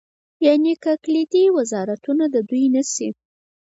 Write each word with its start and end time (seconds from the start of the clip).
یعنې 0.45 0.73
که 0.83 0.91
کلیدي 1.03 1.43
وزارتونه 1.57 2.23
د 2.33 2.35
دوی 2.49 2.65
نه 2.75 2.83
شي. 2.93 3.09